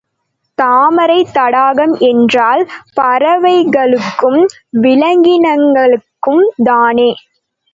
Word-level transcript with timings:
தாமரைத் 0.57 1.33
தடாகம் 1.33 1.99
என்றால் 1.99 2.69
பறவைகளுக்கும் 2.95 4.47
விலங்கினங்களுக்கும்தானா? 4.81 7.09